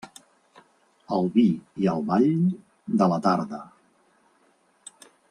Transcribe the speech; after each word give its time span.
Al 1.17 1.29
vi 1.35 1.43
i 1.83 1.89
al 1.93 2.01
ball, 2.09 2.25
de 3.03 3.11
la 3.15 3.21
tarda. 3.29 3.63